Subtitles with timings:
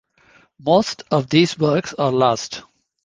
[0.57, 2.63] Most of these works are lost.